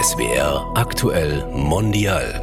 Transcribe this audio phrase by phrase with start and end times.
[0.00, 2.40] SWR aktuell mondial.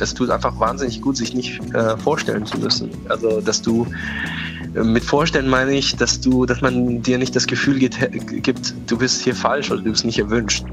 [0.00, 2.90] Es tut einfach wahnsinnig gut, sich nicht äh, vorstellen zu müssen.
[3.08, 3.86] Also, dass du
[4.74, 7.98] äh, mit vorstellen meine ich, dass du, dass man dir nicht das Gefühl gibt,
[8.42, 10.64] gibt, du bist hier falsch oder du bist nicht erwünscht.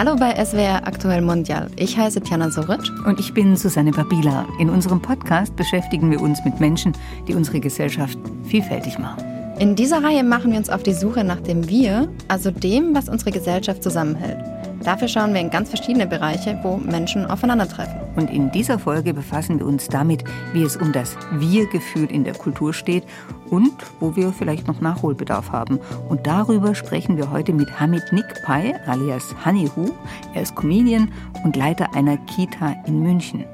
[0.00, 1.70] Hallo bei SWR Aktuell Mondial.
[1.76, 2.80] Ich heiße Tjana Soric.
[3.04, 4.46] Und ich bin Susanne Babila.
[4.58, 6.94] In unserem Podcast beschäftigen wir uns mit Menschen,
[7.28, 9.22] die unsere Gesellschaft vielfältig machen.
[9.58, 13.10] In dieser Reihe machen wir uns auf die Suche nach dem Wir, also dem, was
[13.10, 14.38] unsere Gesellschaft zusammenhält.
[14.82, 18.00] Dafür schauen wir in ganz verschiedene Bereiche, wo Menschen aufeinandertreffen.
[18.16, 22.34] Und in dieser Folge befassen wir uns damit, wie es um das Wir-Gefühl in der
[22.34, 23.04] Kultur steht
[23.50, 25.78] und wo wir vielleicht noch Nachholbedarf haben.
[26.08, 29.90] Und darüber sprechen wir heute mit Hamid Nikpay alias Hanihu.
[30.34, 31.12] Er ist Comedian
[31.44, 33.44] und Leiter einer Kita in München.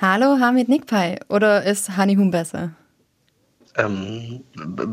[0.00, 2.70] Hallo Hamid Nikpay oder ist Hanihu besser?
[3.76, 4.44] Ähm,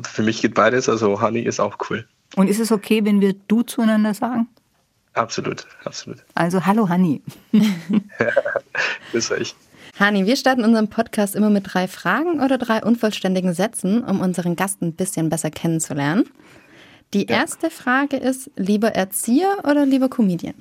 [0.03, 2.07] für mich geht beides, also Hani ist auch cool.
[2.35, 4.47] Und ist es okay, wenn wir du zueinander sagen?
[5.15, 6.17] Absolut, absolut.
[6.35, 7.21] Also hallo Hani.
[9.11, 9.55] Grüß euch.
[9.97, 14.57] Hani, wir starten unseren Podcast immer mit drei Fragen oder drei unvollständigen Sätzen, um unseren
[14.57, 16.25] Gast ein bisschen besser kennenzulernen.
[17.13, 20.55] Die erste Frage ist, lieber Erzieher oder lieber Comedian?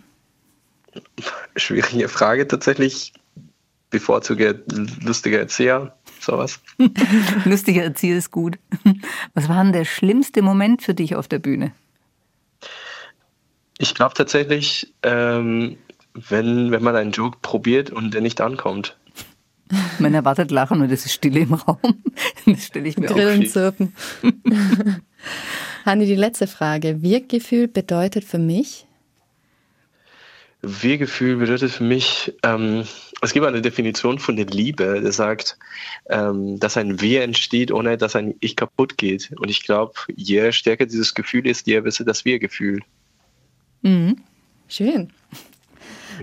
[1.57, 3.13] Schwierige Frage tatsächlich.
[3.91, 4.65] Bevorzuge
[5.03, 6.61] lustige Erzieher, sowas.
[7.45, 8.59] Lustiger Erzieher ist gut.
[9.35, 11.73] Was war denn der schlimmste Moment für dich auf der Bühne?
[13.85, 15.77] Ich glaube tatsächlich, ähm,
[16.15, 18.97] wenn, wenn man einen Joke probiert und der nicht ankommt.
[19.99, 21.79] Man erwartet Lachen und es ist Stille im Raum.
[22.47, 23.95] Das stelle ich mir Grillen, auch zirpen.
[25.85, 27.03] Hanni, die letzte Frage.
[27.03, 28.87] Wirkgefühl bedeutet für mich?
[30.63, 32.85] Wir-Gefühl bedeutet für mich, ähm,
[33.21, 35.59] es gibt eine Definition von der Liebe, der sagt,
[36.09, 39.31] ähm, dass ein Wir entsteht, ohne dass ein Ich kaputt geht.
[39.37, 42.81] Und ich glaube, je stärker dieses Gefühl ist, je besser das Wir-Gefühl.
[43.85, 44.17] Mhm.
[44.67, 45.13] Schön.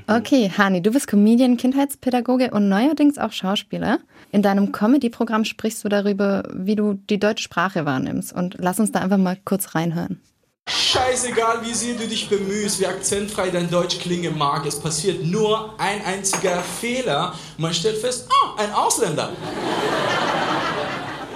[0.08, 4.00] Okay, Hani, du bist Comedian, Kindheitspädagoge und neuerdings auch Schauspieler.
[4.32, 8.34] In deinem Comedy-Programm sprichst du darüber, wie du die deutsche Sprache wahrnimmst.
[8.34, 10.22] Und lass uns da einfach mal kurz reinhören.
[10.68, 15.78] Scheißegal, wie sehr du dich bemühst, wie akzentfrei dein Deutsch klingen mag, es passiert nur
[15.80, 17.34] ein einziger Fehler.
[17.58, 19.32] Man stellt fest, ah, ein Ausländer.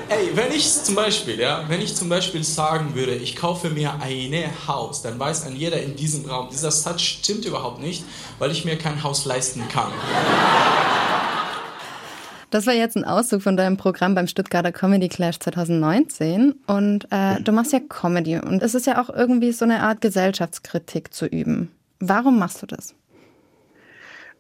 [0.08, 3.94] Ey, wenn ich zum Beispiel, ja, wenn ich zum Beispiel sagen würde, ich kaufe mir
[4.02, 4.34] ein
[4.68, 8.04] Haus, dann weiß ein jeder in diesem Raum, dieser Satz stimmt überhaupt nicht,
[8.38, 9.92] weil ich mir kein Haus leisten kann.
[12.52, 16.54] Das war jetzt ein Auszug von deinem Programm beim Stuttgarter Comedy Clash 2019.
[16.68, 18.38] Und äh, du machst ja Comedy.
[18.38, 21.72] Und es ist ja auch irgendwie so eine Art Gesellschaftskritik zu üben.
[22.00, 22.94] Warum machst du das?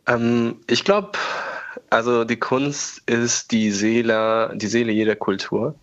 [0.08, 1.14] Ähm, ich glaube,
[1.90, 5.76] also die Kunst ist die Seele, die Seele jeder Kultur.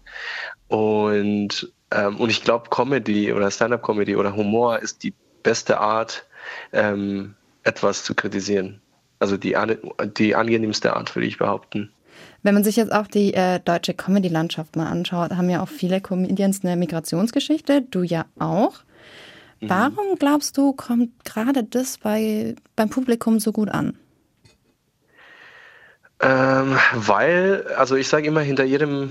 [0.69, 6.27] Und, ähm, und ich glaube, Comedy oder Stand-up-Comedy oder Humor ist die beste Art,
[6.73, 8.81] ähm, etwas zu kritisieren.
[9.19, 9.57] Also die,
[10.17, 11.93] die angenehmste Art, würde ich behaupten.
[12.43, 16.01] Wenn man sich jetzt auch die äh, deutsche Comedy-Landschaft mal anschaut, haben ja auch viele
[16.01, 18.81] Comedians eine Migrationsgeschichte, du ja auch.
[19.61, 19.71] Mhm.
[19.71, 23.97] Warum glaubst du, kommt gerade das bei, beim Publikum so gut an?
[26.23, 29.11] Ähm, weil, also ich sage immer, hinter jedem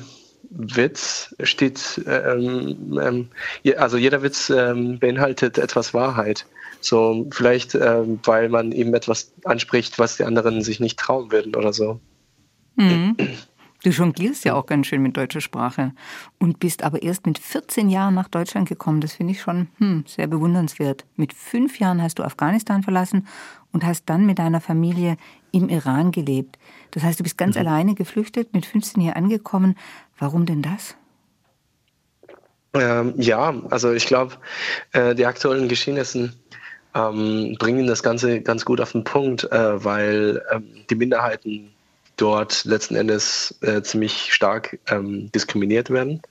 [0.50, 3.30] Witz steht, ähm, ähm,
[3.78, 6.46] also jeder Witz ähm, beinhaltet etwas Wahrheit.
[6.80, 11.56] So vielleicht, ähm, weil man eben etwas anspricht, was die anderen sich nicht trauen würden
[11.56, 12.00] oder so.
[12.76, 13.16] Mhm.
[13.84, 15.94] Du jonglierst ja auch ganz schön mit deutscher Sprache
[16.40, 19.02] und bist aber erst mit 14 Jahren nach Deutschland gekommen.
[19.02, 21.06] Das finde ich schon hm, sehr bewundernswert.
[21.16, 23.28] Mit fünf Jahren hast du Afghanistan verlassen
[23.72, 25.18] und hast dann mit deiner Familie
[25.52, 26.60] im Iran gelebt.
[26.92, 27.62] Das heißt, du bist ganz mhm.
[27.62, 29.78] alleine geflüchtet, mit 15 hier angekommen.
[30.18, 30.96] Warum denn das?
[32.74, 34.36] Ähm, ja, also ich glaube,
[34.94, 36.34] äh, die aktuellen Geschehnisse
[36.96, 41.72] ähm, bringen das Ganze ganz gut auf den Punkt, äh, weil ähm, die Minderheiten
[42.18, 46.22] dort letzten Endes äh, ziemlich stark ähm, diskriminiert werden.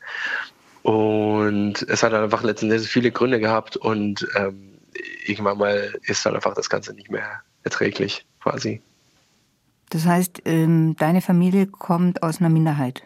[0.83, 4.79] Und es hat einfach letzten Endes viele Gründe gehabt und ähm,
[5.27, 8.81] irgendwann mal ist dann einfach das Ganze nicht mehr erträglich quasi.
[9.91, 13.03] Das heißt, ähm, deine Familie kommt aus einer Minderheit?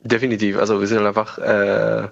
[0.00, 0.56] Definitiv.
[0.56, 2.08] Also wir sind einfach äh,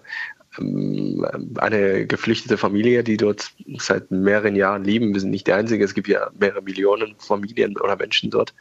[0.58, 5.12] eine geflüchtete Familie, die dort seit mehreren Jahren leben.
[5.12, 8.54] Wir sind nicht die Einzige, es gibt ja mehrere Millionen Familien oder Menschen dort.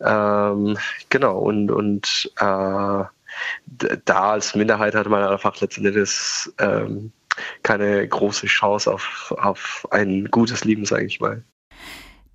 [0.00, 0.78] Ähm,
[1.10, 3.04] genau, und, und äh,
[4.04, 7.12] da als Minderheit hatte man einfach letztendlich ähm,
[7.62, 11.42] keine große Chance auf, auf ein gutes Leben, sage ich mal.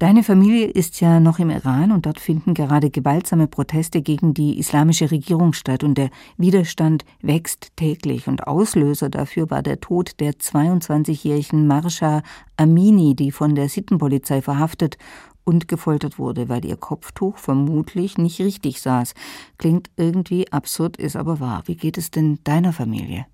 [0.01, 4.57] Deine Familie ist ja noch im Iran und dort finden gerade gewaltsame Proteste gegen die
[4.57, 10.31] islamische Regierung statt und der Widerstand wächst täglich und Auslöser dafür war der Tod der
[10.31, 12.23] 22-jährigen Marsha
[12.57, 14.97] Amini, die von der Sittenpolizei verhaftet
[15.43, 19.13] und gefoltert wurde, weil ihr Kopftuch vermutlich nicht richtig saß.
[19.59, 21.61] Klingt irgendwie absurd, ist aber wahr.
[21.67, 23.27] Wie geht es denn deiner Familie?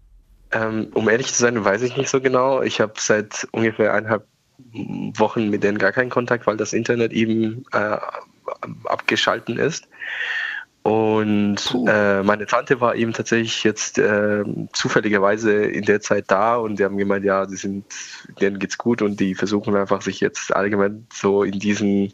[0.51, 2.61] Ähm, um ehrlich zu sein, weiß ich nicht so genau.
[2.61, 4.27] Ich habe seit ungefähr eineinhalb
[5.17, 7.97] Wochen mit denen gar keinen Kontakt, weil das Internet eben äh,
[8.85, 9.87] abgeschalten ist.
[10.87, 16.79] Und äh, meine Tante war eben tatsächlich jetzt äh, zufälligerweise in der Zeit da und
[16.79, 17.83] die haben gemeint, ja, die sind,
[18.39, 22.13] denen geht's gut und die versuchen einfach sich jetzt allgemein so in diesen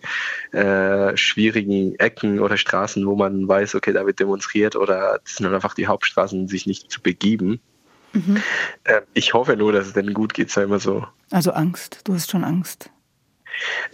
[0.53, 5.45] äh, schwierigen Ecken oder Straßen, wo man weiß, okay, da wird demonstriert oder das sind
[5.45, 7.61] einfach die Hauptstraßen, sich nicht zu begeben.
[8.13, 8.42] Mhm.
[8.83, 11.06] Äh, ich hoffe nur, dass es denen gut geht, sei mal so.
[11.31, 12.89] Also Angst, du hast schon Angst.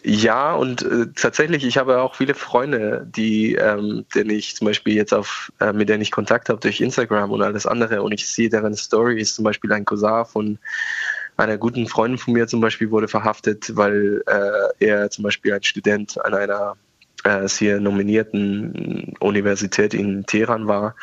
[0.03, 4.93] Ja, und äh, tatsächlich, ich habe auch viele Freunde, die, ähm, denen ich zum Beispiel
[4.95, 8.27] jetzt auf, äh, mit denen ich Kontakt habe durch Instagram und alles andere und ich
[8.27, 10.59] sehe deren Stories, zum Beispiel ein Cousin von
[11.35, 15.63] einer guten Freundin von mir zum Beispiel wurde verhaftet, weil äh, er zum Beispiel ein
[15.63, 16.75] Student an einer
[17.23, 20.95] äh, sehr nominierten Universität in Teheran war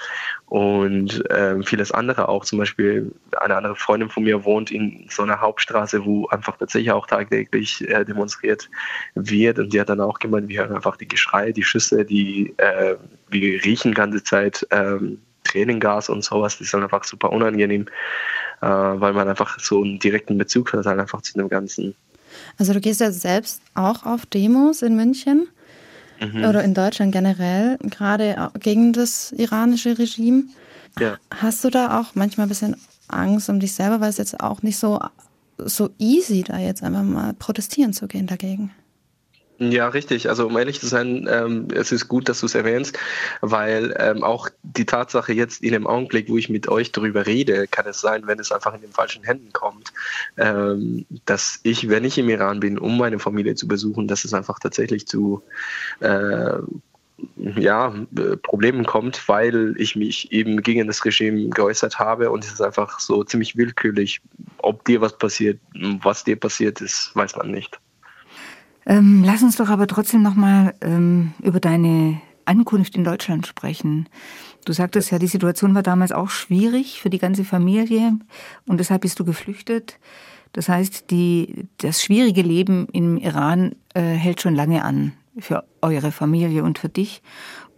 [0.47, 2.45] und äh, vieles andere auch.
[2.45, 6.93] Zum Beispiel eine andere Freundin von mir wohnt in so einer Hauptstraße, wo einfach tatsächlich
[6.93, 8.69] auch tagtäglich äh, demonstriert
[9.15, 12.55] wird und die hat dann auch gemeint, wir hören einfach die Geschrei, die Schüsse, die
[12.59, 12.97] äh,
[13.29, 17.87] wir riechen ganze Zeit ähm, Tränengas und sowas, das ist dann einfach super unangenehm,
[18.63, 21.95] äh, weil man einfach so einen direkten Bezug hat halt einfach zu dem Ganzen.
[22.59, 25.49] Also du gehst ja selbst auch auf Demos in München
[26.21, 26.45] mhm.
[26.45, 30.45] oder in Deutschland generell, gerade gegen das iranische Regime.
[30.99, 31.19] Ja.
[31.31, 32.77] Hast du da auch manchmal ein bisschen
[33.09, 34.99] Angst um dich selber, weil es jetzt auch nicht so,
[35.59, 38.71] so easy, da jetzt einfach mal protestieren zu gehen dagegen?
[39.59, 40.29] Ja, richtig.
[40.29, 42.99] Also um ehrlich zu sein, ähm, es ist gut, dass du es erwähnst,
[43.41, 47.67] weil ähm, auch die Tatsache jetzt in dem Augenblick, wo ich mit euch darüber rede,
[47.67, 49.95] kann es sein, wenn es einfach in den falschen Händen kommt,
[50.37, 54.35] ähm, dass ich, wenn ich im Iran bin, um meine Familie zu besuchen, dass es
[54.35, 55.43] einfach tatsächlich zu
[56.01, 56.59] äh,
[57.57, 57.95] ja,
[58.43, 63.01] Problemen kommt, weil ich mich eben gegen das Regime geäußert habe und es ist einfach
[63.01, 64.21] so ziemlich willkürlich,
[64.59, 65.59] ob dir was passiert,
[66.03, 67.81] was dir passiert ist, weiß man nicht.
[68.87, 74.09] Ähm, lass uns doch aber trotzdem nochmal ähm, über deine Ankunft in Deutschland sprechen.
[74.65, 78.13] Du sagtest ja, die Situation war damals auch schwierig für die ganze Familie
[78.67, 79.99] und deshalb bist du geflüchtet.
[80.53, 86.13] Das heißt, die, das schwierige Leben im Iran äh, hält schon lange an für eure
[86.13, 87.23] Familie und für dich.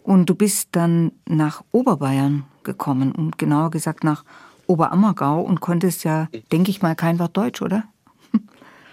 [0.02, 4.24] Und du bist dann nach Oberbayern gekommen und genauer gesagt nach
[4.66, 7.84] Oberammergau und konntest ja, denke ich mal, kein Wort Deutsch, oder?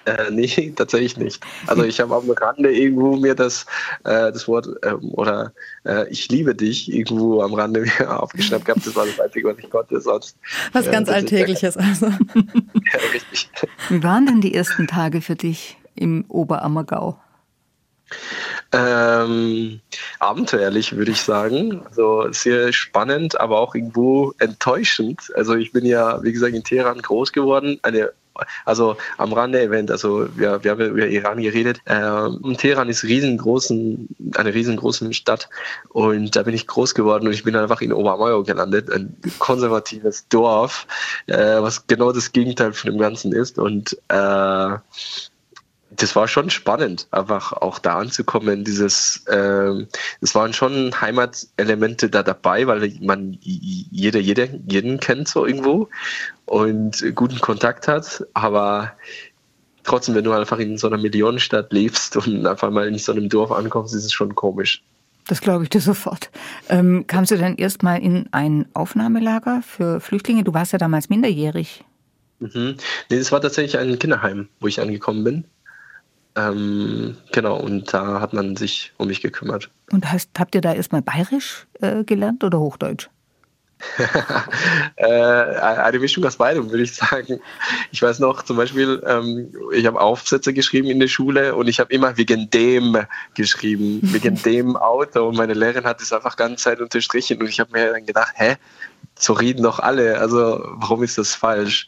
[0.06, 1.44] Äh, nee, tatsächlich nicht.
[1.68, 3.66] Also ich habe am Rande irgendwo mir das,
[4.04, 5.52] äh, das Wort ähm, oder
[5.86, 8.86] äh, ich liebe dich irgendwo am Rande mir aufgeschnappt gehabt.
[8.86, 10.00] Das war das Einzige, was ich konnte.
[10.00, 10.38] Sonst,
[10.74, 12.06] was ganz Alltägliches also.
[12.36, 13.50] ja, richtig.
[13.90, 17.20] Wie waren denn die ersten Tage für dich im Oberammergau?
[18.72, 19.80] Ähm,
[20.20, 21.82] abenteuerlich, würde ich sagen.
[21.88, 25.32] Also sehr spannend, aber auch irgendwo enttäuschend.
[25.36, 27.80] Also ich bin ja, wie gesagt, in Teheran groß geworden.
[27.82, 28.12] Eine
[28.66, 31.80] also am Rande erwähnt, also wir, wir haben über Iran geredet.
[31.86, 35.50] Ähm, Teheran ist riesengroßen, eine riesengroße Stadt
[35.90, 40.28] und da bin ich groß geworden und ich bin einfach in Obermayo gelandet, ein konservatives
[40.30, 40.88] Dorf,
[41.28, 44.78] äh, was genau das Gegenteil von dem Ganzen ist und äh,
[45.98, 48.64] das war schon spannend, einfach auch da anzukommen.
[48.64, 49.86] Dieses, äh,
[50.22, 55.90] es waren schon Heimatelemente da dabei, weil man jeder, jeder jeden kennt so irgendwo
[56.46, 58.26] und guten Kontakt hat.
[58.34, 58.94] Aber
[59.84, 63.30] trotzdem, wenn du einfach in so einer Millionenstadt lebst und einfach mal in so einem
[63.30, 64.84] Dorf ankommst, ist es schon komisch.
[65.28, 66.30] Das glaube ich dir sofort.
[66.70, 70.44] Ähm, kamst du dann erstmal in ein Aufnahmelager für Flüchtlinge?
[70.44, 71.84] Du warst ja damals minderjährig.
[72.40, 72.76] Mhm.
[73.10, 75.46] Nee, das war tatsächlich ein Kinderheim, wo ich angekommen bin.
[76.36, 79.70] Ähm, genau, und da hat man sich um mich gekümmert.
[79.92, 83.10] Und hast, habt ihr da erstmal bayerisch äh, gelernt oder Hochdeutsch?
[84.96, 87.40] äh, eine Mischung aus beidem, würde ich sagen.
[87.92, 91.80] Ich weiß noch, zum Beispiel, ähm, ich habe Aufsätze geschrieben in der Schule und ich
[91.80, 92.98] habe immer wegen dem
[93.34, 95.28] geschrieben, wegen dem Auto.
[95.28, 98.34] Und meine Lehrerin hat das einfach ganz Zeit unterstrichen und ich habe mir dann gedacht,
[98.36, 98.56] hä,
[99.18, 101.88] so reden doch alle, also warum ist das falsch?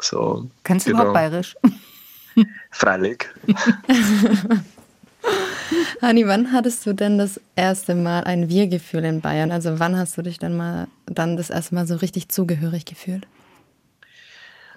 [0.00, 1.02] So, Kannst du genau.
[1.02, 1.56] überhaupt bayerisch?
[2.70, 3.28] Freilich.
[6.02, 9.50] Hani, wann hattest du denn das erste Mal ein Wir-Gefühl in Bayern?
[9.50, 13.26] Also wann hast du dich dann mal dann das erste Mal so richtig zugehörig gefühlt?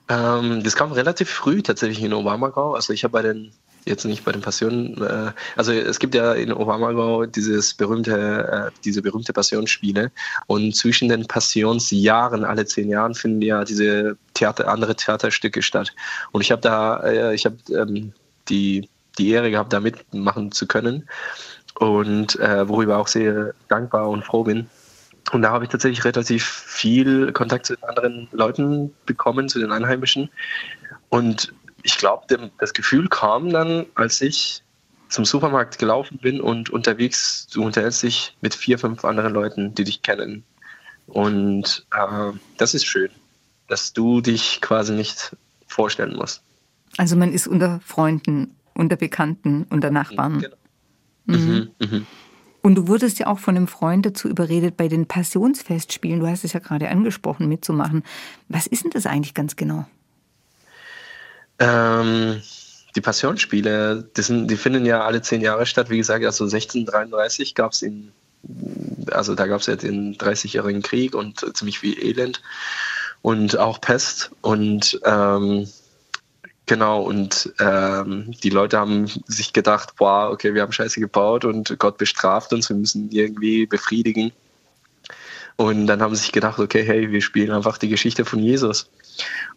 [0.10, 2.76] Ähm, das kam relativ früh tatsächlich in Obermagau.
[2.76, 3.52] Also ich habe bei den
[3.88, 5.02] jetzt nicht bei den Passionen.
[5.02, 10.12] Äh, also es gibt ja in Oberammergau dieses berühmte, äh, diese berühmte Passionsspiele
[10.48, 15.94] und zwischen den Passionsjahren, alle zehn Jahren, finden ja diese Theater, andere Theaterstücke statt.
[16.32, 18.14] Und ich habe da, äh, ich habe ähm,
[18.50, 21.08] die, die Ehre gehabt, da mitmachen zu können
[21.80, 24.68] und äh, worüber auch sehr dankbar und froh bin.
[25.32, 29.72] Und da habe ich tatsächlich relativ viel Kontakt zu den anderen Leuten bekommen, zu den
[29.72, 30.30] Einheimischen.
[31.10, 31.54] Und
[31.84, 34.64] ich glaube, das Gefühl kam dann, als ich
[35.10, 39.84] zum Supermarkt gelaufen bin und unterwegs, du unterhältst dich mit vier, fünf anderen Leuten, die
[39.84, 40.44] dich kennen.
[41.08, 43.10] Und äh, das ist schön,
[43.68, 46.42] dass du dich quasi nicht vorstellen musst.
[46.98, 50.40] Also man ist unter Freunden, unter Bekannten, unter Nachbarn.
[50.40, 50.56] Genau.
[51.26, 51.36] Mhm.
[51.36, 51.70] Mhm.
[51.80, 52.08] Mhm.
[52.62, 56.44] Und du wurdest ja auch von einem Freund dazu überredet, bei den Passionsfestspielen, du hast
[56.44, 58.04] es ja gerade angesprochen, mitzumachen.
[58.50, 59.86] Was ist denn das eigentlich ganz genau?
[61.60, 62.42] Ähm,
[62.96, 65.90] die Passionsspiele, die, sind, die finden ja alle zehn Jahre statt.
[65.90, 68.12] Wie gesagt, also 1633 gab es in,
[69.12, 72.42] also da gab es ja den 30-jährigen Krieg und ziemlich viel Elend
[73.22, 74.32] und auch Pest.
[74.42, 75.68] Und ähm,
[76.66, 81.78] genau, und ähm, die Leute haben sich gedacht, boah, okay, wir haben Scheiße gebaut und
[81.80, 84.32] Gott bestraft uns, wir müssen irgendwie befriedigen.
[85.56, 88.90] Und dann haben sie sich gedacht, okay, hey, wir spielen einfach die Geschichte von Jesus.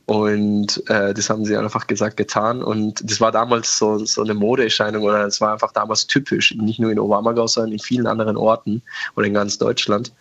[0.06, 2.62] Und äh, das haben sie einfach gesagt, getan.
[2.62, 6.80] Und das war damals so, so eine Modeerscheinung oder es war einfach damals typisch, nicht
[6.80, 8.82] nur in Obermagau, sondern in vielen anderen Orten
[9.14, 10.12] oder in ganz Deutschland.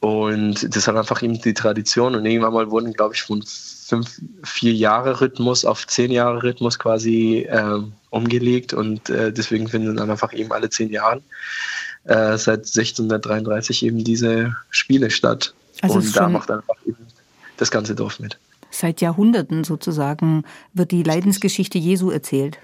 [0.00, 2.16] Und das hat einfach eben die Tradition.
[2.16, 6.78] Und irgendwann mal wurden, glaube ich, von fünf, vier Jahre Rhythmus auf zehn Jahre Rhythmus
[6.78, 7.80] quasi äh,
[8.10, 8.74] umgelegt.
[8.74, 11.22] Und äh, deswegen finden dann einfach eben alle zehn Jahre
[12.04, 15.54] äh, seit 1633 eben diese Spiele statt.
[15.82, 17.06] Also und da macht einfach eben
[17.56, 18.38] das ganze Dorf mit.
[18.70, 22.58] Seit Jahrhunderten sozusagen wird die Leidensgeschichte Jesu erzählt.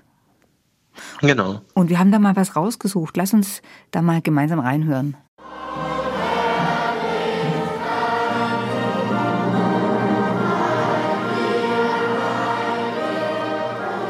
[1.21, 1.61] Genau.
[1.75, 3.17] Und wir haben da mal was rausgesucht.
[3.17, 5.17] Lass uns da mal gemeinsam reinhören.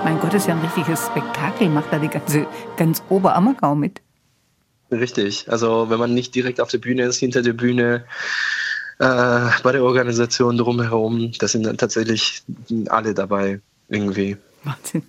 [0.04, 4.00] Mein Gott, ist ja ein richtiges Spektakel, macht da die ganze, ganz Oberammergau mit.
[4.90, 5.50] Richtig.
[5.50, 8.06] Also wenn man nicht direkt auf der Bühne ist, hinter der Bühne,
[8.98, 12.42] äh, bei der Organisation drumherum, da sind dann tatsächlich
[12.88, 14.36] alle dabei irgendwie.
[14.64, 15.02] Wahnsinn.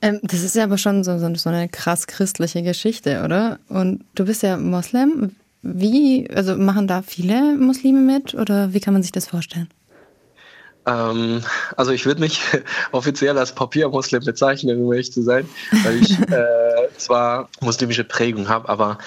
[0.00, 3.58] Ähm, das ist ja aber schon so, so, eine krass christliche Geschichte, oder?
[3.68, 5.34] Und du bist ja Moslem.
[5.62, 9.68] Wie, also machen da viele Muslime mit oder wie kann man sich das vorstellen?
[10.86, 11.42] Ähm,
[11.76, 12.42] also ich würde mich
[12.92, 15.48] offiziell als Papiermuslim bezeichnen, um ehrlich zu sein,
[15.84, 18.98] weil ich äh, zwar muslimische Prägung habe, aber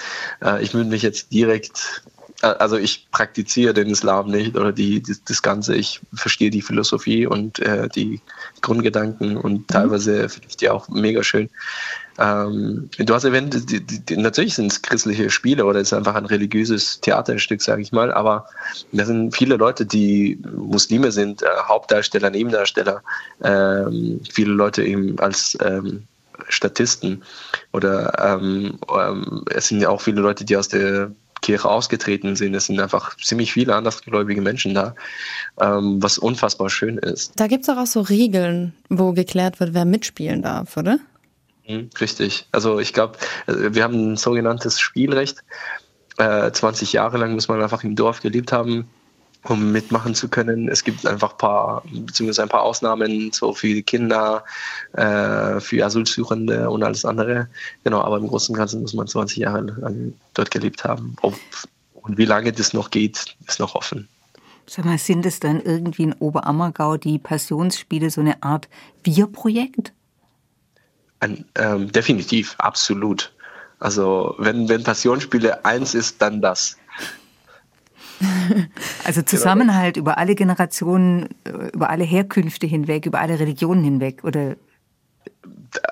[0.42, 2.02] äh, ich würde mich jetzt direkt,
[2.40, 7.26] also ich praktiziere den Islam nicht oder die, die das Ganze, ich verstehe die Philosophie
[7.26, 8.20] und äh, die
[8.60, 9.66] Grundgedanken und mhm.
[9.66, 11.50] teilweise finde ich die auch mega schön.
[12.18, 16.14] Ähm, du hast erwähnt, die, die, natürlich sind es christliche Spiele oder es ist einfach
[16.14, 18.46] ein religiöses Theaterstück, sage ich mal, aber
[18.92, 23.02] da sind viele Leute, die Muslime sind, äh, Hauptdarsteller, Nebendarsteller,
[23.42, 26.04] ähm, viele Leute eben als ähm,
[26.48, 27.22] Statisten
[27.72, 32.54] oder ähm, ähm, es sind ja auch viele Leute, die aus der Kirche ausgetreten sind.
[32.54, 34.94] Es sind einfach ziemlich viele andersgläubige Menschen da,
[35.60, 37.32] ähm, was unfassbar schön ist.
[37.36, 40.98] Da gibt es auch so Regeln, wo geklärt wird, wer mitspielen darf, oder?
[41.66, 42.46] Mhm, richtig.
[42.52, 45.44] Also ich glaube, äh, wir haben ein sogenanntes Spielrecht.
[46.16, 48.88] Äh, 20 Jahre lang muss man einfach im Dorf gelebt haben,
[49.50, 50.68] um mitmachen zu können.
[50.68, 54.44] Es gibt einfach ein paar, beziehungsweise ein paar Ausnahmen, so für die Kinder,
[54.92, 57.48] äh, für Asylsuchende und alles andere.
[57.84, 61.16] Genau, aber im Großen und Ganzen muss man 20 Jahre lang dort gelebt haben.
[61.22, 61.34] Ob,
[61.94, 64.08] und wie lange das noch geht, ist noch offen.
[64.66, 68.68] Sag mal, sind es dann irgendwie in Oberammergau die Passionsspiele so eine Art
[69.02, 69.92] Wir-Projekt?
[71.20, 73.32] Ähm, definitiv, absolut.
[73.80, 76.76] Also wenn, wenn Passionsspiele eins ist, dann das.
[79.04, 84.56] Also Zusammenhalt über alle Generationen, äh, über alle Herkünfte hinweg, über alle Religionen hinweg oder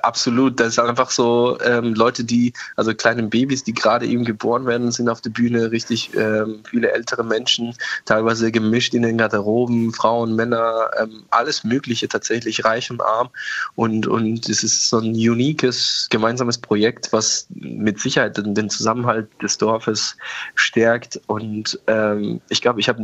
[0.02, 0.58] absolut.
[0.60, 4.90] Das ist einfach so, ähm, Leute, die, also kleine Babys, die gerade eben geboren werden,
[4.90, 10.34] sind auf der Bühne richtig ähm, viele ältere Menschen, teilweise gemischt in den Garderoben, Frauen,
[10.34, 13.30] Männer, ähm, alles Mögliche tatsächlich, reich und arm.
[13.74, 19.58] Und, und es ist so ein uniques gemeinsames Projekt, was mit Sicherheit den, Zusammenhalt des
[19.58, 20.16] Dorfes
[20.54, 21.20] stärkt.
[21.26, 23.02] Und ähm, ich glaube, ich habe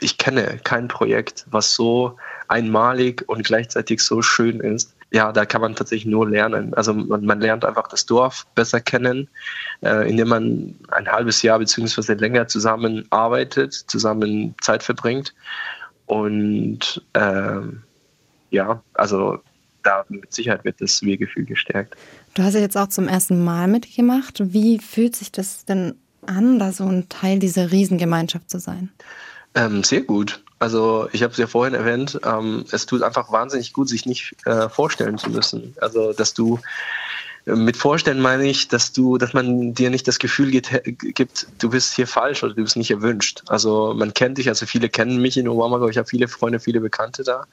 [0.00, 2.16] ich kenne kein Projekt, was so
[2.48, 6.74] einmalig und gleichzeitig so schön ist ja, da kann man tatsächlich nur lernen.
[6.74, 9.28] Also man, man lernt einfach das Dorf besser kennen,
[9.82, 15.34] äh, indem man ein halbes Jahr beziehungsweise länger zusammen arbeitet, zusammen Zeit verbringt.
[16.04, 17.60] Und äh,
[18.50, 19.38] ja, also
[19.82, 21.96] da mit Sicherheit wird das Wir-Gefühl gestärkt.
[22.34, 24.52] Du hast ja jetzt auch zum ersten Mal mitgemacht.
[24.52, 25.94] Wie fühlt sich das denn
[26.26, 28.90] an, da so ein Teil dieser Riesengemeinschaft zu sein?
[29.54, 30.44] Ähm, sehr gut.
[30.58, 34.34] Also ich habe es ja vorhin erwähnt, ähm, es tut einfach wahnsinnig gut, sich nicht
[34.46, 35.74] äh, vorstellen zu müssen.
[35.80, 36.60] Also dass du
[37.44, 41.46] äh, mit vorstellen meine ich, dass du, dass man dir nicht das Gefühl gibt, gibt,
[41.58, 43.42] du bist hier falsch oder du bist nicht erwünscht.
[43.48, 46.80] Also man kennt dich, also viele kennen mich in Obama, ich habe viele Freunde, viele
[46.80, 47.46] Bekannte da.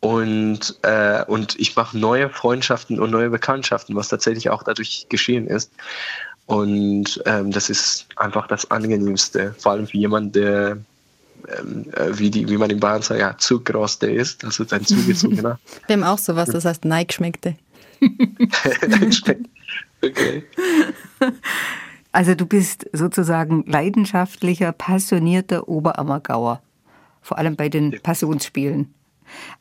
[0.00, 5.46] Und, äh, und ich mache neue Freundschaften und neue Bekanntschaften, was tatsächlich auch dadurch geschehen
[5.46, 5.70] ist.
[6.46, 10.76] Und ähm, das ist einfach das Angenehmste, vor allem für jemanden, der äh,
[12.12, 15.58] wie, die, wie man in Bayern sagt, ja, Zuckerroste ist, also ein zugezogener.
[15.86, 17.56] Wir haben auch sowas, das heißt Nike schmeckte.
[20.02, 20.44] okay.
[22.10, 26.62] Also du bist sozusagen leidenschaftlicher, passionierter Oberammergauer,
[27.20, 28.92] vor allem bei den Passionsspielen.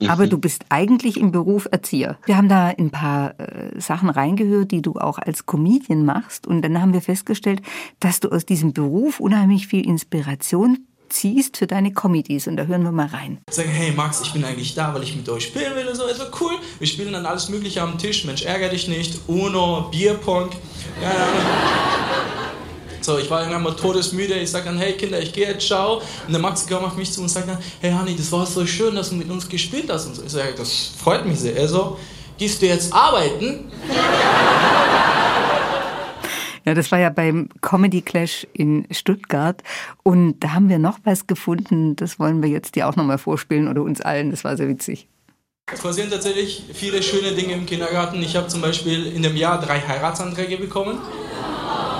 [0.07, 0.31] Aber mhm.
[0.31, 2.17] du bist eigentlich im Beruf Erzieher.
[2.25, 6.45] Wir haben da ein paar äh, Sachen reingehört, die du auch als Comedian machst.
[6.45, 7.61] Und dann haben wir festgestellt,
[7.99, 10.79] dass du aus diesem Beruf unheimlich viel Inspiration
[11.11, 12.47] ziehst für deine Comedies.
[12.47, 13.39] Und da hören wir mal rein.
[13.49, 16.05] Sagen, hey Max, ich bin eigentlich da, weil ich mit euch spielen will und so.
[16.05, 16.53] Also cool.
[16.79, 18.25] Wir spielen dann alles Mögliche am Tisch.
[18.25, 19.19] Mensch, ärger dich nicht.
[19.27, 20.49] Uno, Bierpong.
[21.01, 21.11] Ja.
[23.01, 24.35] So, ich war irgendwann mal todesmüde.
[24.35, 26.01] Ich sag dann, hey Kinder, ich gehe jetzt, ciao.
[26.27, 28.65] Und der Max kam auf mich zu und sagt dann, hey Hanni, das war so
[28.65, 30.05] schön, dass du mit uns gespielt hast.
[30.05, 30.23] Und so.
[30.23, 31.55] Ich sage, das freut mich sehr.
[31.55, 31.97] Er so,
[32.37, 33.71] gehst du jetzt arbeiten?
[36.65, 39.61] Ja, das war ja beim Comedy Clash in Stuttgart.
[40.03, 41.95] Und da haben wir noch was gefunden.
[41.95, 44.31] Das wollen wir jetzt dir auch nochmal vorspielen oder uns allen.
[44.31, 45.07] Das war sehr witzig.
[45.73, 48.21] Es passieren tatsächlich viele schöne Dinge im Kindergarten.
[48.21, 50.97] Ich habe zum Beispiel in dem Jahr drei Heiratsanträge bekommen.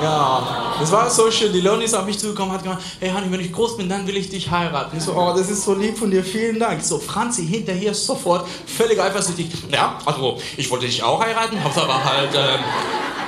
[0.02, 1.54] Ja, das war so schön.
[1.54, 3.88] Die Leonie ist auf mich zugekommen und hat gesagt, hey Hanni, wenn ich groß bin,
[3.88, 4.98] dann will ich dich heiraten.
[4.98, 6.82] Ich so, oh, das ist so lieb von dir, vielen Dank.
[6.82, 9.52] So, Franzi hinterher sofort, völlig eifersüchtig.
[9.72, 12.60] Ja, also, ich wollte dich auch heiraten, hab's aber halt, ähm,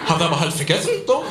[0.08, 1.24] hab aber halt vergessen, so.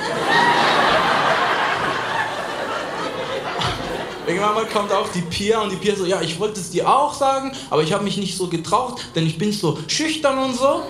[4.27, 6.89] Irgendwann mal kommt auch die Pia und die Pia so, ja, ich wollte es dir
[6.89, 10.55] auch sagen, aber ich habe mich nicht so getraut, denn ich bin so schüchtern und
[10.55, 10.83] so.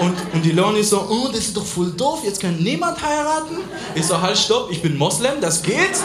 [0.00, 3.58] Und, und die Leonie so, oh, das ist doch voll doof, jetzt kann niemand heiraten.
[3.94, 5.96] Ich so, halt, stopp, ich bin Moslem, das geht.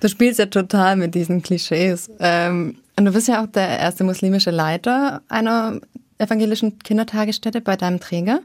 [0.00, 2.10] Du spielst ja total mit diesen Klischees.
[2.20, 5.80] Ähm, und du bist ja auch der erste muslimische Leiter einer
[6.18, 8.40] evangelischen Kindertagesstätte bei deinem Träger.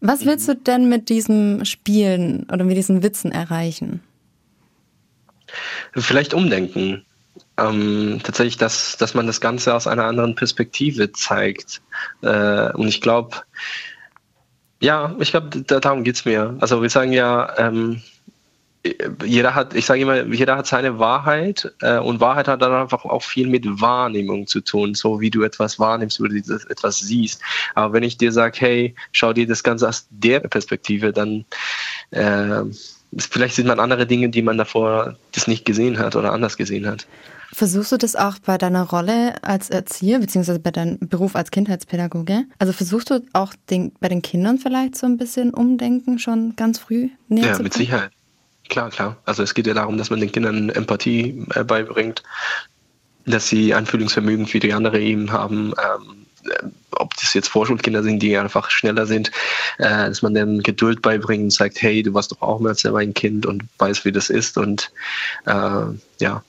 [0.00, 4.02] Was willst du denn mit diesem Spielen oder mit diesen Witzen erreichen?
[5.94, 7.04] Vielleicht umdenken.
[7.58, 11.82] Ähm, tatsächlich, dass, dass man das Ganze aus einer anderen Perspektive zeigt.
[12.22, 13.36] Äh, und ich glaube,
[14.80, 16.56] ja, ich glaube, darum geht es mir.
[16.60, 18.02] Also wir sagen ja, ähm,
[19.24, 23.04] jeder hat, ich sage immer, jeder hat seine Wahrheit äh, und Wahrheit hat dann einfach
[23.04, 27.40] auch viel mit Wahrnehmung zu tun, so wie du etwas wahrnimmst, du etwas siehst.
[27.74, 31.44] Aber wenn ich dir sage, hey, schau dir das Ganze aus der Perspektive, dann
[32.10, 32.62] äh,
[33.18, 36.86] vielleicht sieht man andere Dinge, die man davor das nicht gesehen hat oder anders gesehen
[36.86, 37.06] hat.
[37.52, 42.44] Versuchst du das auch bei deiner Rolle als Erzieher, beziehungsweise bei deinem Beruf als Kindheitspädagoge?
[42.58, 46.78] Also versuchst du auch den, bei den Kindern vielleicht so ein bisschen umdenken, schon ganz
[46.78, 48.10] früh näher Ja, mit Sicherheit.
[48.68, 49.16] Klar, klar.
[49.24, 52.22] Also es geht ja darum, dass man den Kindern Empathie äh, beibringt,
[53.24, 55.72] dass sie Anfühlungsvermögen für die andere eben haben.
[55.78, 56.25] Ähm, äh,
[56.92, 59.30] ob das jetzt Vorschulkinder sind, die einfach schneller sind,
[59.78, 62.98] äh, dass man denen Geduld beibringt und sagt, hey, du warst doch auch mal selber
[62.98, 64.56] ein Kind und weißt, wie das ist.
[64.56, 64.90] Und
[65.46, 65.84] äh,
[66.20, 66.42] ja,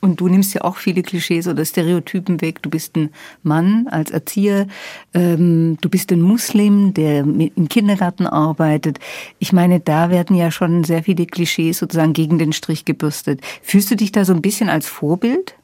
[0.00, 2.62] und du nimmst ja auch viele Klischees oder Stereotypen weg.
[2.62, 3.10] Du bist ein
[3.42, 4.66] Mann als Erzieher,
[5.12, 8.98] ähm, du bist ein Muslim, der im Kindergarten arbeitet.
[9.38, 13.40] Ich meine, da werden ja schon sehr viele Klischees sozusagen gegen den Strich gebürstet.
[13.62, 15.54] Fühlst du dich da so ein bisschen als Vorbild?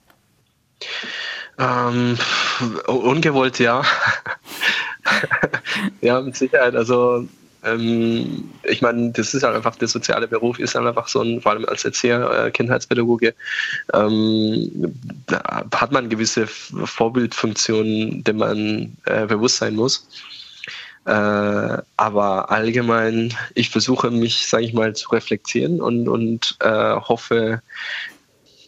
[1.58, 2.18] Ähm,
[2.86, 3.82] ungewollt, ja.
[6.00, 6.74] ja, mit Sicherheit.
[6.74, 7.26] Also
[7.66, 11.40] ähm, ich meine, das ist halt einfach, der soziale Beruf ist halt einfach so ein,
[11.40, 13.34] vor allem als Erzieher, äh, Kindheitspädagoge,
[13.92, 14.94] ähm,
[15.74, 20.08] hat man gewisse Vorbildfunktionen, denen man äh, bewusst sein muss.
[21.06, 27.62] Äh, aber allgemein, ich versuche mich, sage ich mal, zu reflektieren und, und äh, hoffe,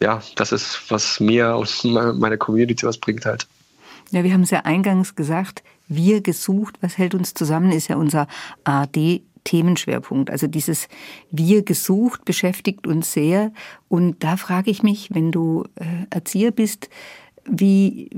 [0.01, 3.47] ja, das ist, was mir und meiner Community was bringt halt.
[4.11, 7.97] Ja, wir haben es ja eingangs gesagt, wir gesucht, was hält uns zusammen, ist ja
[7.97, 8.27] unser
[8.65, 10.31] AD Themenschwerpunkt.
[10.31, 10.89] Also dieses
[11.31, 13.51] Wir gesucht beschäftigt uns sehr.
[13.89, 16.91] Und da frage ich mich, wenn du äh, Erzieher bist,
[17.51, 18.11] wie,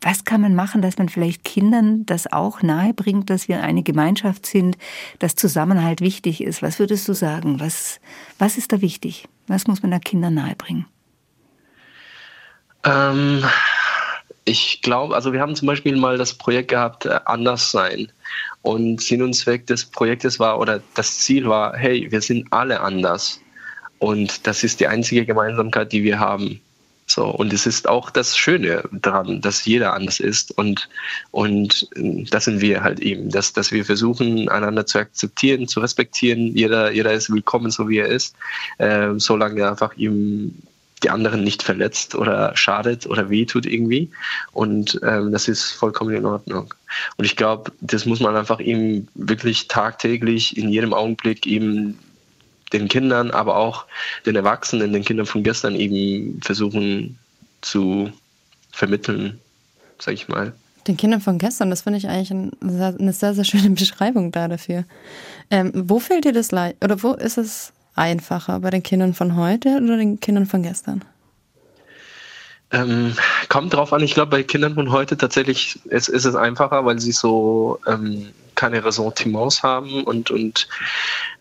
[0.00, 3.82] was kann man machen, dass man vielleicht Kindern das auch nahe bringt, dass wir eine
[3.82, 4.78] Gemeinschaft sind,
[5.18, 6.62] dass Zusammenhalt wichtig ist?
[6.62, 7.60] Was würdest du sagen?
[7.60, 8.00] Was,
[8.38, 9.28] was ist da wichtig?
[9.46, 10.86] Was muss man da Kindern nahe bringen?
[12.84, 13.44] Ähm,
[14.44, 18.10] ich glaube, also wir haben zum Beispiel mal das Projekt gehabt, äh, anders sein.
[18.62, 22.80] Und Sinn und Zweck des Projektes war, oder das Ziel war, hey, wir sind alle
[22.80, 23.40] anders.
[23.98, 26.60] Und das ist die einzige Gemeinsamkeit, die wir haben.
[27.10, 30.90] So, und es ist auch das Schöne daran, dass jeder anders ist und,
[31.30, 31.88] und
[32.30, 36.54] das sind wir halt eben, dass, dass wir versuchen, einander zu akzeptieren, zu respektieren.
[36.54, 38.36] Jeder, jeder ist willkommen, so wie er ist,
[38.76, 40.54] äh, solange er einfach ihm
[41.02, 44.10] die anderen nicht verletzt oder schadet oder wehtut irgendwie.
[44.52, 46.74] Und ähm, das ist vollkommen in Ordnung.
[47.16, 51.98] Und ich glaube, das muss man einfach ihm wirklich tagtäglich in jedem Augenblick eben
[52.72, 53.86] den Kindern, aber auch
[54.26, 57.18] den Erwachsenen, den Kindern von gestern eben versuchen
[57.60, 58.12] zu
[58.70, 59.40] vermitteln,
[59.98, 60.52] sag ich mal.
[60.86, 64.84] Den Kindern von gestern, das finde ich eigentlich eine sehr, sehr schöne Beschreibung da dafür.
[65.50, 68.60] Ähm, wo fehlt dir das leicht oder wo ist es einfacher?
[68.60, 71.04] Bei den Kindern von heute oder den Kindern von gestern?
[72.70, 73.14] Ähm,
[73.48, 74.02] kommt drauf an.
[74.02, 78.28] Ich glaube, bei Kindern von heute tatsächlich ist, ist es einfacher, weil sie so ähm,
[78.54, 80.68] keine Ressentiments haben und, und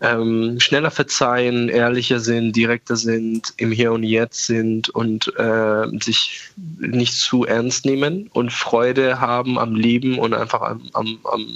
[0.01, 6.51] ähm, schneller verzeihen, ehrlicher sind, direkter sind, im Hier und Jetzt sind und äh, sich
[6.77, 11.47] nicht zu ernst nehmen und Freude haben am Leben und einfach am, am, am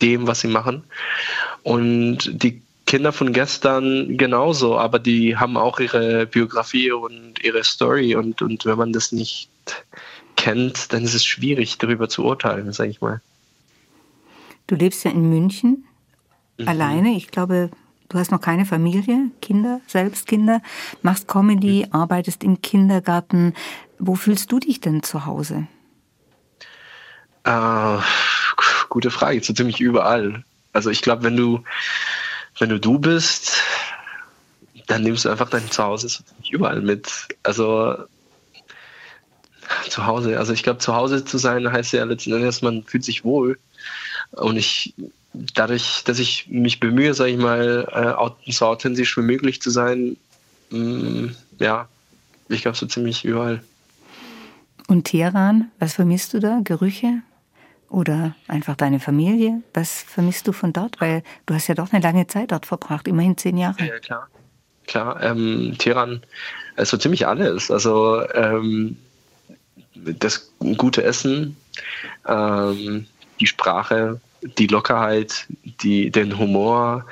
[0.00, 0.84] dem, was sie machen.
[1.62, 8.16] Und die Kinder von gestern genauso, aber die haben auch ihre Biografie und ihre Story
[8.16, 9.48] und, und wenn man das nicht
[10.34, 13.20] kennt, dann ist es schwierig, darüber zu urteilen, sage ich mal.
[14.66, 15.84] Du lebst ja in München
[16.58, 16.66] mhm.
[16.66, 17.10] alleine.
[17.10, 17.70] Ich glaube,
[18.08, 20.60] du hast noch keine Familie, Kinder, selbst Kinder,
[21.00, 21.94] machst Comedy, mhm.
[21.94, 23.54] arbeitest im Kindergarten.
[24.00, 25.68] Wo fühlst du dich denn zu Hause?
[27.44, 27.98] Äh,
[28.88, 30.42] gute Frage, so ziemlich überall.
[30.72, 31.62] Also ich glaube, wenn du
[32.60, 33.56] wenn du du bist,
[34.86, 37.10] dann nimmst du einfach dein Zuhause überall mit.
[37.42, 37.96] Also
[39.88, 43.04] zu Hause, also ich glaube, zu Hause zu sein heißt ja letzten Endes, man fühlt
[43.04, 43.58] sich wohl.
[44.32, 44.94] Und ich,
[45.32, 47.86] dadurch, dass ich mich bemühe, sage ich mal,
[48.46, 50.16] äh, so authentisch wie möglich zu sein,
[50.70, 51.88] mh, mm, ja,
[52.48, 53.62] ich glaube, so ziemlich überall.
[54.88, 56.60] Und Teheran, was vermisst du da?
[56.64, 57.22] Gerüche?
[57.90, 59.62] Oder einfach deine Familie?
[59.74, 61.00] Was vermisst du von dort?
[61.00, 63.84] Weil du hast ja doch eine lange Zeit dort verbracht, immerhin zehn Jahre.
[63.84, 64.28] Ja, klar.
[64.86, 66.22] Klar, ähm, Teheran,
[66.76, 67.70] also ziemlich alles.
[67.70, 68.96] Also ähm,
[69.94, 71.56] das gute Essen,
[72.26, 73.06] ähm,
[73.40, 75.46] die Sprache, die Lockerheit,
[75.82, 77.06] die, den Humor,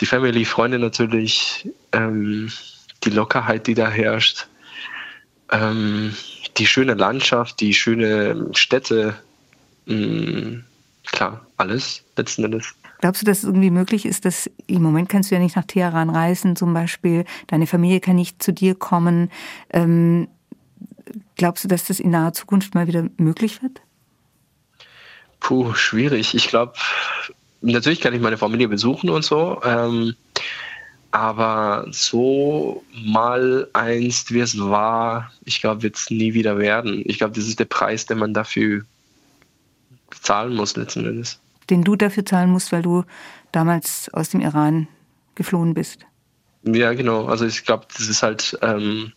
[0.00, 2.50] die Family, Freunde natürlich, ähm,
[3.04, 4.46] die Lockerheit, die da herrscht,
[5.50, 6.14] ähm,
[6.56, 9.14] die schöne Landschaft, die schöne Städte,
[9.86, 10.62] mh,
[11.06, 12.74] klar, alles letzten Endes.
[13.00, 15.66] Glaubst du, dass es irgendwie möglich ist, dass im Moment kannst du ja nicht nach
[15.66, 19.30] Teheran reisen zum Beispiel, deine Familie kann nicht zu dir kommen.
[19.70, 20.28] Ähm,
[21.36, 23.82] glaubst du, dass das in naher Zukunft mal wieder möglich wird?
[25.40, 26.34] Puh, schwierig.
[26.34, 26.72] Ich glaube,
[27.60, 29.60] natürlich kann ich meine Familie besuchen und so.
[29.62, 30.14] Ähm,
[31.10, 37.02] aber so mal einst, wie es war, ich glaube, wird es nie wieder werden.
[37.06, 38.84] Ich glaube, das ist der Preis, den man dafür
[40.10, 41.40] zahlen muss letzten Endes.
[41.70, 43.04] Den du dafür zahlen musst, weil du
[43.52, 44.88] damals aus dem Iran
[45.34, 46.06] geflohen bist.
[46.62, 47.26] Ja, genau.
[47.26, 49.12] Also ich glaube, das ist halt, ähm,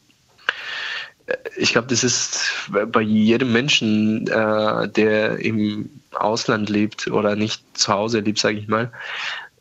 [1.57, 7.93] ich glaube, das ist bei jedem Menschen, äh, der im Ausland lebt oder nicht zu
[7.93, 8.91] Hause lebt, sage ich mal,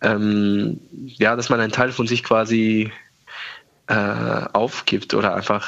[0.01, 2.93] ähm, ja, dass man einen Teil von sich quasi
[3.89, 5.67] äh, aufgibt oder einfach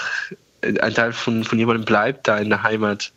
[0.62, 3.12] ein Teil von, von jemandem bleibt da in der Heimat.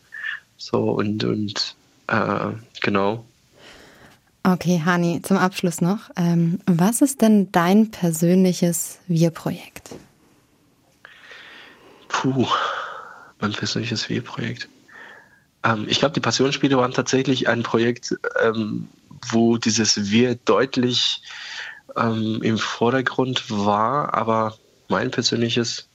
[0.58, 1.75] So und, und
[2.08, 3.26] äh, genau.
[4.44, 6.10] Okay, Hani, zum Abschluss noch.
[6.18, 9.92] Ähm, was ist denn dein persönliches Wir-Projekt?
[12.10, 12.46] Puh,
[13.39, 14.68] mein persönliches Wir-Projekt.
[15.63, 18.89] Ähm, ich glaube, die Passionsspiele waren tatsächlich ein Projekt, ähm,
[19.30, 21.22] wo dieses Wir deutlich
[21.96, 24.58] ähm, im Vordergrund war, aber
[24.89, 25.88] mein persönliches,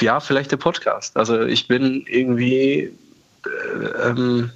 [0.00, 1.16] ja, vielleicht der Podcast.
[1.16, 2.92] Also ich bin irgendwie
[4.02, 4.50] ähm,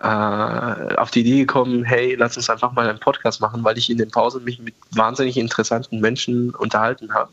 [0.00, 3.88] äh, auf die Idee gekommen, hey, lass uns einfach mal einen Podcast machen, weil ich
[3.88, 7.30] in den Pausen mich mit wahnsinnig interessanten Menschen unterhalten habe.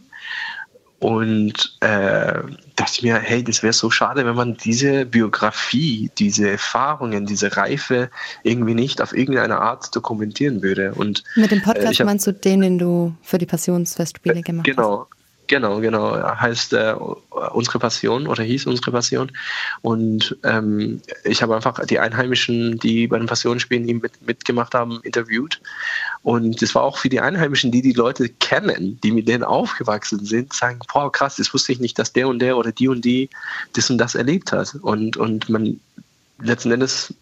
[1.00, 2.34] Und äh,
[2.76, 7.56] dachte ich mir, hey, das wäre so schade, wenn man diese Biografie, diese Erfahrungen, diese
[7.56, 8.10] Reife
[8.44, 10.94] irgendwie nicht auf irgendeine Art dokumentieren würde.
[10.94, 14.66] Und, Mit dem Podcast äh, hab, meinst du den, den du für die Passionsfestspiele gemacht
[14.66, 15.10] genau, hast?
[15.10, 15.19] Genau,
[15.80, 16.16] genau.
[16.40, 16.96] Heißt äh,
[17.52, 19.32] unsere Passion oder hieß unsere Passion.
[19.82, 25.60] Und ähm, ich habe einfach die Einheimischen, die bei den Passionsspielen mit, mitgemacht haben, interviewt.
[26.24, 30.24] Und es war auch für die Einheimischen, die die Leute kennen, die mit denen aufgewachsen
[30.26, 33.04] sind, sagen, boah, krass, das wusste ich nicht, dass der und der oder die und
[33.04, 33.30] die
[33.74, 34.76] das und das erlebt hat.
[34.82, 35.80] Und, und man
[36.42, 37.14] letzten Endes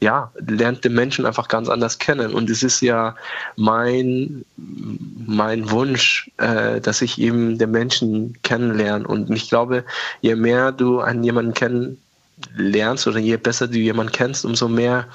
[0.00, 2.34] ja, lernt den Menschen einfach ganz anders kennen.
[2.34, 3.16] Und es ist ja
[3.56, 9.06] mein, mein Wunsch, äh, dass ich eben den Menschen kennenlerne.
[9.06, 9.84] Und ich glaube,
[10.20, 15.06] je mehr du einen jemanden kennenlernst oder je besser du jemanden kennst, umso mehr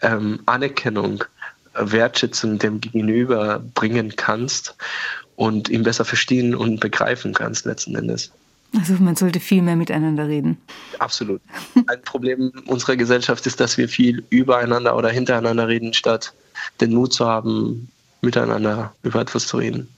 [0.00, 1.24] ähm, Anerkennung,
[1.74, 4.74] Wertschätzung dem Gegenüber bringen kannst
[5.36, 8.32] und ihn besser verstehen und begreifen kannst letzten Endes.
[8.78, 10.56] Also man sollte viel mehr miteinander reden.
[10.98, 11.40] Absolut.
[11.74, 16.32] Ein Problem unserer Gesellschaft ist, dass wir viel übereinander oder hintereinander reden, statt
[16.80, 17.88] den Mut zu haben,
[18.22, 19.88] miteinander über etwas zu reden.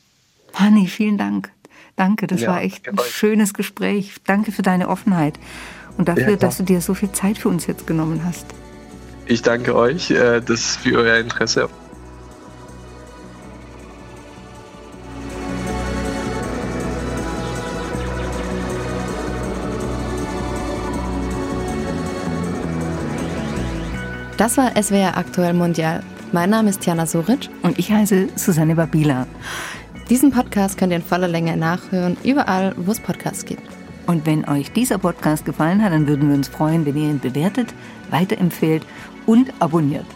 [0.55, 1.51] Hani, vielen Dank.
[1.97, 4.15] Danke, das ja, war echt ein schönes Gespräch.
[4.27, 5.39] Danke für deine Offenheit
[5.97, 8.47] und dafür, ja, dass du dir so viel Zeit für uns jetzt genommen hast.
[9.27, 11.69] Ich danke euch äh, das für euer Interesse.
[24.37, 26.03] Das war SWR Aktuell Mondial.
[26.33, 27.49] Mein Name ist Jana Soric.
[27.63, 29.29] Und ich heiße Susanne Babila.
[30.11, 33.63] Diesen Podcast könnt ihr in voller Länge nachhören, überall, wo es Podcasts gibt.
[34.09, 37.21] Und wenn euch dieser Podcast gefallen hat, dann würden wir uns freuen, wenn ihr ihn
[37.21, 37.73] bewertet,
[38.11, 38.85] weiterempfehlt
[39.25, 40.07] und abonniert.